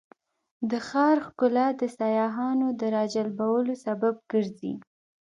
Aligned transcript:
د 0.69 0.71
ښار 0.87 1.17
ښکلا 1.27 1.67
د 1.81 1.83
سیاحانو 1.97 2.67
د 2.79 2.81
راجلبولو 2.95 3.73
سبب 3.85 4.15
ګرځي. 4.31 4.73